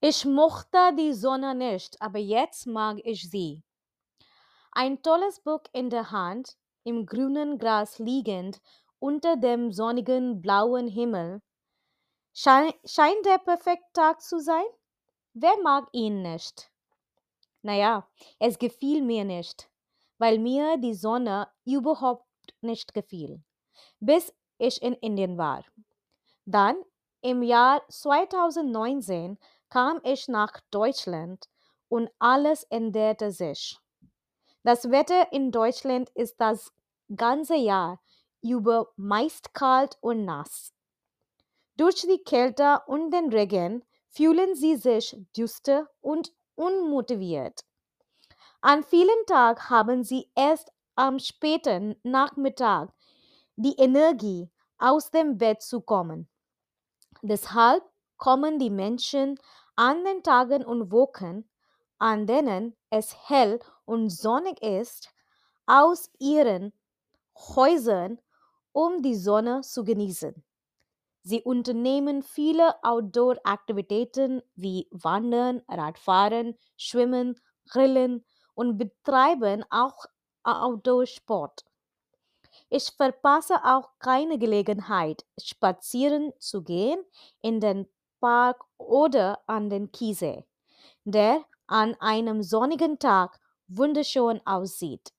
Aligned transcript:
Ich 0.00 0.24
mochte 0.24 0.94
die 0.96 1.12
Sonne 1.12 1.54
nicht, 1.54 2.00
aber 2.00 2.18
jetzt 2.18 2.66
mag 2.66 2.98
ich 3.04 3.28
sie. 3.30 3.62
Ein 4.72 5.02
tolles 5.02 5.40
Buch 5.40 5.62
in 5.72 5.90
der 5.90 6.10
Hand, 6.12 6.56
im 6.84 7.04
grünen 7.06 7.58
Gras 7.58 7.98
liegend, 7.98 8.60
unter 9.00 9.36
dem 9.36 9.72
sonnigen 9.72 10.40
blauen 10.40 10.86
Himmel. 10.88 11.42
Schei- 12.34 12.74
Scheint 12.84 13.26
der 13.26 13.38
perfekte 13.38 13.86
Tag 13.94 14.20
zu 14.22 14.38
sein? 14.40 14.64
Wer 15.34 15.56
mag 15.62 15.88
ihn 15.92 16.22
nicht? 16.22 16.70
Naja, 17.62 18.08
es 18.38 18.58
gefiel 18.58 19.02
mir 19.02 19.24
nicht, 19.24 19.70
weil 20.18 20.38
mir 20.38 20.78
die 20.78 20.94
Sonne 20.94 21.48
überhaupt 21.64 22.26
nicht 22.62 22.94
gefiel, 22.94 23.42
bis 24.00 24.34
ich 24.58 24.82
in 24.82 24.94
Indien 24.94 25.38
war. 25.38 25.64
Dann, 26.46 26.76
im 27.26 27.42
Jahr 27.42 27.82
2019, 27.88 29.36
kam 29.68 30.00
ich 30.04 30.28
nach 30.28 30.60
Deutschland 30.70 31.48
und 31.88 32.08
alles 32.20 32.62
änderte 32.70 33.32
sich. 33.32 33.80
Das 34.62 34.92
Wetter 34.92 35.32
in 35.32 35.50
Deutschland 35.50 36.08
ist 36.10 36.40
das 36.40 36.72
ganze 37.16 37.56
Jahr 37.56 38.00
über 38.42 38.92
meist 38.94 39.54
kalt 39.54 39.98
und 40.00 40.24
nass. 40.24 40.72
Durch 41.76 42.02
die 42.02 42.22
Kälte 42.24 42.82
und 42.86 43.10
den 43.10 43.32
Regen 43.32 43.84
fühlen 44.08 44.54
sie 44.54 44.76
sich 44.76 45.16
düster 45.36 45.90
und 46.00 46.32
unmotiviert. 46.54 47.64
An 48.60 48.84
vielen 48.84 49.26
Tagen 49.26 49.68
haben 49.68 50.04
sie 50.04 50.30
erst 50.36 50.70
am 50.94 51.18
späten 51.18 51.96
Nachmittag 52.04 52.92
die 53.56 53.74
Energie, 53.78 54.48
aus 54.78 55.10
dem 55.10 55.38
Bett 55.38 55.60
zu 55.62 55.80
kommen. 55.80 56.28
Deshalb 57.28 57.82
kommen 58.16 58.58
die 58.58 58.70
Menschen 58.70 59.38
an 59.74 60.04
den 60.04 60.22
Tagen 60.22 60.64
und 60.64 60.90
Wochen, 60.90 61.48
an 61.98 62.26
denen 62.26 62.76
es 62.90 63.14
hell 63.28 63.58
und 63.84 64.10
sonnig 64.10 64.62
ist, 64.62 65.10
aus 65.66 66.10
ihren 66.18 66.72
Häusern, 67.36 68.20
um 68.72 69.02
die 69.02 69.16
Sonne 69.16 69.62
zu 69.62 69.84
genießen. 69.84 70.44
Sie 71.22 71.42
unternehmen 71.42 72.22
viele 72.22 72.82
Outdoor-Aktivitäten 72.84 74.42
wie 74.54 74.86
Wandern, 74.92 75.62
Radfahren, 75.66 76.56
Schwimmen, 76.76 77.40
Grillen 77.68 78.24
und 78.54 78.78
betreiben 78.78 79.64
auch 79.70 80.06
Outdoor-Sport. 80.44 81.64
Ich 82.68 82.92
verpasse 82.96 83.56
auch 83.64 83.90
keine 83.98 84.38
Gelegenheit, 84.38 85.24
spazieren 85.40 86.32
zu 86.38 86.62
gehen 86.62 86.98
in 87.42 87.58
den 87.60 87.88
Park 88.20 88.64
oder 88.78 89.40
an 89.48 89.68
den 89.68 89.90
Chiemsee, 89.92 90.44
der 91.04 91.44
an 91.68 91.96
einem 92.00 92.42
sonnigen 92.44 92.98
Tag 93.00 93.40
wunderschön 93.68 94.40
aussieht. 94.46 95.12